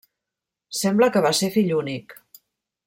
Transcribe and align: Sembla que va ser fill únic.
Sembla 0.77 1.11
que 1.17 1.23
va 1.27 1.33
ser 1.41 1.51
fill 1.59 1.73
únic. 1.83 2.21